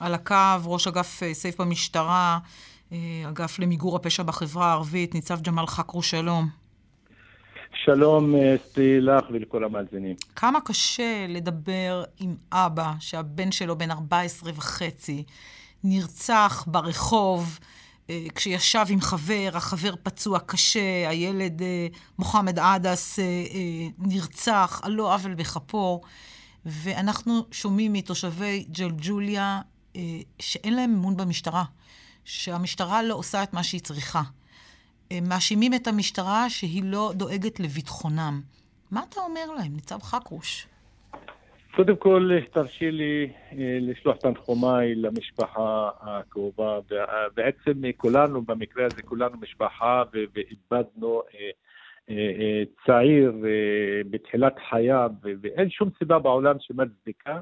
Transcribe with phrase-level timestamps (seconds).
[0.00, 0.34] על הקו,
[0.64, 2.38] ראש אגף סייף במשטרה,
[3.28, 6.48] אגף למיגור הפשע בחברה הערבית, ניצב ג'מאל חכרו, שלום.
[7.84, 10.16] שלום אסתי לך ולכל המאזינים.
[10.36, 15.24] כמה קשה לדבר עם אבא שהבן שלו בן 14 וחצי
[15.84, 17.58] נרצח ברחוב
[18.10, 21.86] אה, כשישב עם חבר, החבר פצוע קשה, הילד אה,
[22.18, 23.24] מוחמד עדס אה,
[23.98, 26.00] נרצח על לא עוול בכפו,
[26.66, 29.60] ואנחנו שומעים מתושבי ג'לג'וליה
[30.38, 31.64] שאין להם אמון במשטרה,
[32.24, 34.22] שהמשטרה לא עושה את מה שהיא צריכה.
[35.22, 38.40] מאשימים את המשטרה שהיא לא דואגת לביטחונם.
[38.90, 40.66] מה אתה אומר להם, ניצב חכרוש?
[41.78, 46.78] קודם כל, תרשי לי אה, לשלוח תנחומיי למשפחה הקרובה.
[47.34, 51.50] בעצם כולנו, במקרה הזה, כולנו משפחה ואיבדנו אה,
[52.10, 53.32] אה, צעיר
[54.10, 55.10] בתחילת חייו,
[55.42, 57.40] ואין שום סיבה בעולם שמצדיקה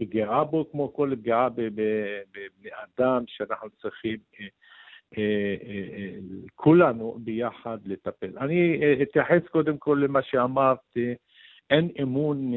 [0.00, 4.16] פגיעה בו, כמו כל פגיעה בבני אדם שאנחנו צריכים
[6.54, 8.38] כולנו ביחד לטפל.
[8.38, 10.96] אני אתייחס קודם כל למה שאמרת,
[11.70, 12.52] אין אמון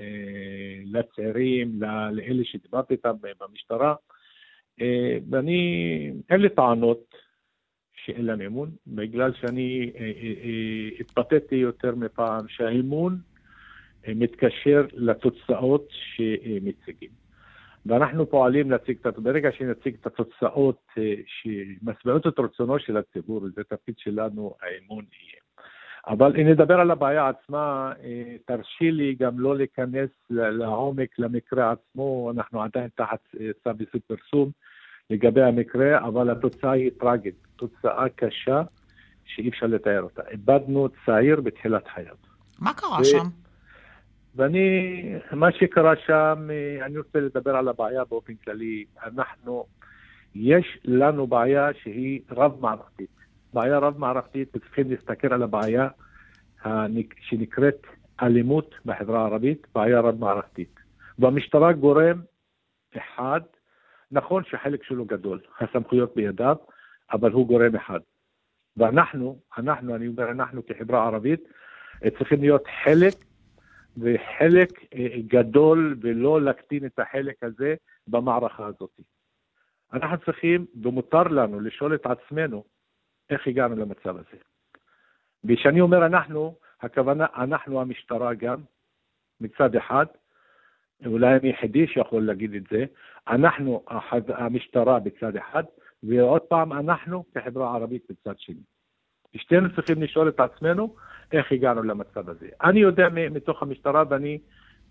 [0.00, 3.94] אה, לצעירים, לאלה שדיברתי איתם במשטרה,
[4.80, 7.14] אה, ואני, אין לי טענות
[7.94, 13.18] שאין להם אמון, בגלל שאני אה, התבטאתי יותר מפעם שהאמון
[14.08, 17.24] מתקשר לתוצאות שמציגים.
[17.86, 20.86] ואנחנו פועלים להציג את, ברגע שנציג את התוצאות
[21.26, 25.40] שמשביעות את רצונו של הציבור, זה תפקיד שלנו, האמון יהיה.
[26.06, 32.30] אבל אם נדבר על הבעיה עצמה, אה, תרשי לי גם לא להיכנס לעומק למקרה עצמו,
[32.34, 34.50] אנחנו עדיין תחת אה, צו איסור פרסום
[35.10, 38.62] לגבי המקרה, אבל התוצאה היא טרגית, תוצאה קשה
[39.24, 40.22] שאי אפשר לתאר אותה.
[40.30, 42.16] איבדנו צעיר בתחילת חייו.
[42.58, 43.04] מה קרה ו...
[43.04, 43.43] שם?
[44.36, 48.84] ואני, מה שקרה שם, אה, אני רוצה לדבר על הבעיה באופן כללי.
[49.04, 49.66] אנחנו,
[50.34, 53.10] יש לנו בעיה שהיא רב-מערכתית.
[53.52, 55.88] בעיה רב-מערכתית וצריכים להסתכל על הבעיה
[57.20, 57.86] שנקראת
[58.22, 60.74] אלימות בחברה הערבית, בעיה רב-מערכתית.
[61.18, 62.20] והמשטרה גורם
[62.96, 63.40] אחד,
[64.12, 66.56] נכון שחלק שלו גדול, הסמכויות בידיו,
[67.12, 68.00] אבל הוא גורם אחד.
[68.76, 71.40] ואנחנו, אנחנו, אני אומר אנחנו כחברה ערבית,
[72.18, 73.14] צריכים להיות חלק
[73.96, 77.74] וחלק אה, גדול ולא להקטין את החלק הזה
[78.08, 79.00] במערכה הזאת.
[79.92, 82.64] אנחנו צריכים, ומותר לנו לשאול את עצמנו,
[83.30, 84.38] איך הגענו למצב הזה.
[85.44, 88.60] וכשאני אומר אנחנו, הכוונה, אנחנו המשטרה גם,
[89.40, 90.06] מצד אחד,
[91.06, 92.84] אולי אני היחידי שיכול להגיד את זה,
[93.28, 93.84] אנחנו
[94.28, 95.64] המשטרה בצד אחד,
[96.02, 98.62] ועוד פעם אנחנו כחברה ערבית בצד שני.
[99.36, 100.94] שתינו צריכים לשאול את עצמנו
[101.32, 102.48] איך הגענו למצב הזה.
[102.62, 104.38] אני יודע מתוך המשטרה ואני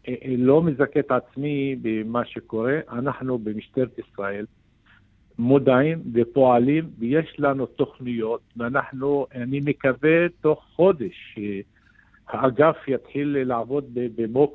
[0.08, 4.46] אה, אה, לא מזכה את עצמי במה שקורה, אנחנו במשטרת ישראל
[5.40, 14.54] מודעים ופועלים, ויש לנו תוכניות, ואנחנו, אני מקווה תוך חודש שהאגף יתחיל לעבוד במו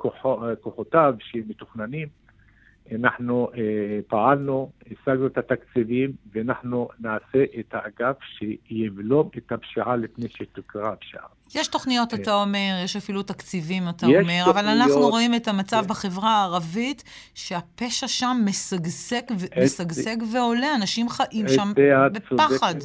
[0.61, 2.07] כוחותיו שמתוכננים.
[2.95, 3.61] אנחנו אה,
[4.07, 11.23] פעלנו, השגנו את התקציבים, ואנחנו נעשה את האגף שיבלום את הפשיעה לפני שתקרה הפשיעה.
[11.55, 15.81] יש תוכניות, אתה אומר, יש אפילו תקציבים, אתה אומר, תוכניות, אבל אנחנו רואים את המצב
[15.81, 15.87] כן.
[15.87, 19.21] בחברה הערבית, שהפשע שם משגשג,
[19.63, 21.71] משגשג ועולה, אנשים חיים שם
[22.13, 22.75] בפחד.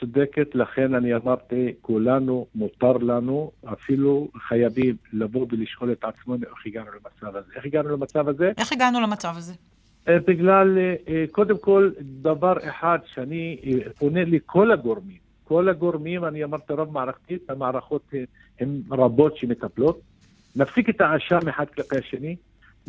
[0.00, 6.90] צודקת, לכן אני אמרתי, כולנו, מותר לנו, אפילו חייבים לבוא ולשאול את עצמנו איך הגענו
[6.90, 7.52] למצב הזה.
[7.56, 8.52] איך הגענו למצב הזה?
[8.58, 9.52] איך הגענו למצב הזה?
[10.08, 10.78] אה, בגלל,
[11.08, 16.92] אה, קודם כל, דבר אחד שאני אה, פונה לכל הגורמים, כל הגורמים, אני אמרתי רב
[16.92, 18.02] מערכתית, המערכות
[18.60, 20.00] הן רבות שמטפלות.
[20.56, 22.36] נפסיק את האשם אחד כלפי השני,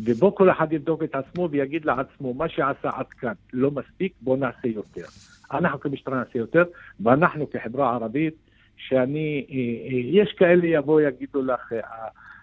[0.04, 4.36] ובוא כל אחד יבדוק את עצמו ויגיד לעצמו, מה שעשה עד כאן לא מספיק, בוא
[4.36, 5.04] נעשה יותר.
[5.52, 6.64] אנחנו כמשטרה נעשה יותר,
[7.00, 8.34] ואנחנו כחברה ערבית,
[8.76, 9.46] שאני,
[10.12, 11.72] יש כאלה יבואו יגידו לך,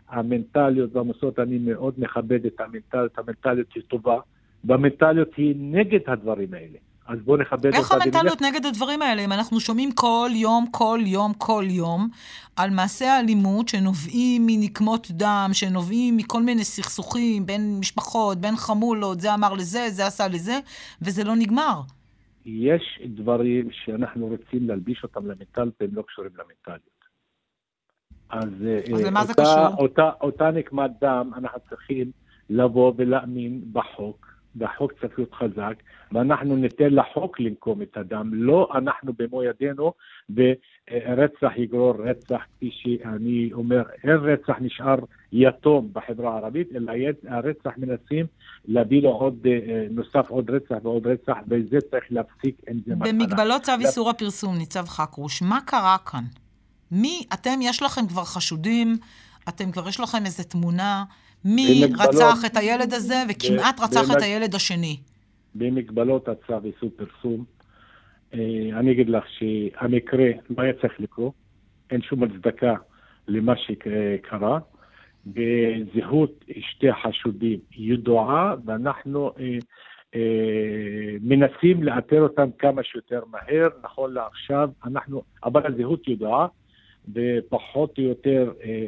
[0.10, 4.20] המנטליות והמוסדות, אני מאוד מכבד את המנטליות, המנטליות היא טובה,
[4.64, 6.78] והמנטליות היא נגד הדברים האלה.
[7.06, 7.78] אז בואו נכבד אותה.
[7.78, 9.26] איך המנטליות נגד הדברים האלה?
[9.26, 12.10] אם אנחנו שומעים כל יום, כל יום, כל יום,
[12.56, 19.34] על מעשי האלימות שנובעים מנקמות דם, שנובעים מכל מיני סכסוכים בין משפחות, בין חמולות, זה
[19.34, 20.60] אמר לזה, זה עשה לזה,
[21.02, 21.82] וזה לא נגמר.
[22.46, 26.96] יש דברים שאנחנו רוצים להלביש אותם למנטליות, והם לא קשורים למנטליות.
[28.30, 28.50] אז,
[28.94, 29.84] אז למה אותה, זה קשור?
[29.84, 32.12] אותה, אותה נקמת דם, אנחנו צריכים
[32.50, 35.74] לבוא ולהאמין בחוק, והחוק צריך להיות חזק,
[36.12, 39.94] ואנחנו ניתן לחוק לנקום את הדם, לא אנחנו במו ידינו,
[40.30, 44.96] ורצח יגרור רצח, כפי שאני אומר, אין רצח נשאר
[45.32, 46.94] יתום בחברה הערבית, אלא
[47.28, 48.26] הרצח מנסים
[48.66, 53.12] להביא לו עוד, אה, נוסף עוד רצח ועוד רצח, וזה צריך להפסיק עם זה מתנה.
[53.12, 56.24] במגבלות צו איסור הפרסום, ניצב חכרוש, מה קרה כאן?
[56.92, 58.98] מי, אתם, יש לכם כבר חשודים,
[59.50, 61.04] אתם כבר יש לכם איזו תמונה,
[61.46, 64.98] מי רצח את הילד הזה וכמעט רצח את הילד השני?
[65.56, 67.46] במגבלות הצו איסור פרסום,
[68.34, 71.34] אה, אני אגיד לך שהמקרה לא היה צריך לקרות,
[71.92, 72.76] אין שום הצדקה
[73.28, 74.60] למה שקרה,
[75.28, 79.58] וזהות שתי החשודים ידועה, ואנחנו אה,
[80.16, 86.48] אה, מנסים לאתר אותם כמה שיותר מהר, נכון לעכשיו, אנחנו, אבל הזהות ידועה,
[87.14, 88.86] ופחות או יותר אה,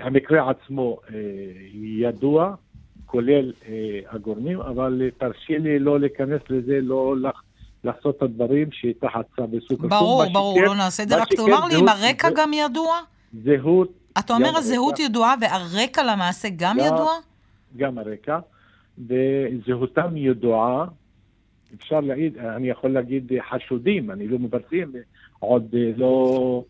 [0.00, 1.18] המקרה עצמו אה,
[1.74, 2.54] ידוע,
[3.06, 7.42] כולל אה, הגורמים, אבל תרשי לי לא להיכנס לזה, לא לח...
[7.84, 9.80] לעשות את הדברים שתחת צו עיסוק.
[9.80, 13.00] ברור, ברור, שכן, לא נעשה את זה, רק תאמר לי אם הרקע גם ידוע?
[13.44, 13.92] זהות.
[14.18, 17.12] אתה אומר הזהות ידועה והרקע למעשה גם ידוע?
[17.76, 18.38] גם הרקע,
[18.98, 20.84] וזהותם ידועה.
[21.74, 24.92] אפשר להגיד, אני יכול להגיד חשודים, אני לא מבצעים,
[25.38, 26.64] עוד לא...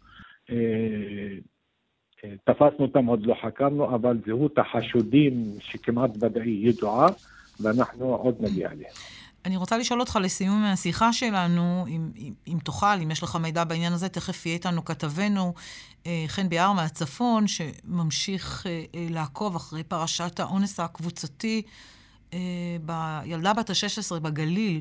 [2.44, 7.06] תפסנו אותם, עוד לא חקרנו, אבל זהות החשודים שכמעט ודאי ידועה,
[7.60, 8.88] ואנחנו עוד נגיע אליה.
[9.44, 13.64] אני רוצה לשאול אותך לסיום השיחה שלנו, אם, אם, אם תוכל, אם יש לך מידע
[13.64, 15.54] בעניין הזה, תכף יהיה איתנו כתבנו
[16.06, 21.62] אה, חן ביאר מהצפון, שממשיך אה, אה, לעקוב אחרי פרשת האונס הקבוצתי
[22.82, 24.80] בילדה בת ה-16 בגליל.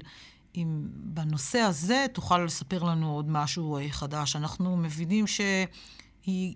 [0.56, 4.36] אם בנושא הזה תוכל לספר לנו עוד משהו חדש.
[4.36, 6.56] אנחנו מבינים שהיא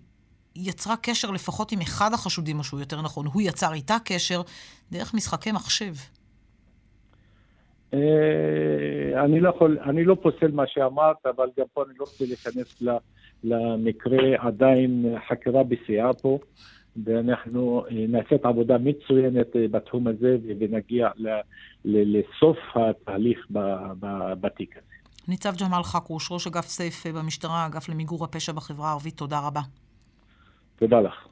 [0.56, 4.42] יצרה קשר לפחות עם אחד החשודים, או שהוא יותר נכון, הוא יצר איתה קשר
[4.92, 5.94] דרך משחקי מחשב.
[7.94, 12.24] אה, אני לא יכול, אני לא פוסל מה שאמרת, אבל גם פה אני לא רוצה
[12.24, 12.82] להיכנס
[13.44, 16.38] למקרה, עדיין חקירה בשיאה פה,
[17.04, 21.08] ואנחנו אה, נעשית עבודה מצוינת אה, בתחום הזה, ונגיע
[21.84, 23.46] לסוף התהליך
[24.40, 24.86] בתיק הזה.
[25.28, 29.60] ניצב ג'מאל חכרוש, ראש אגף סייף במשטרה, אגף למיגור הפשע בחברה הערבית, תודה רבה.
[30.76, 31.31] תודה לך.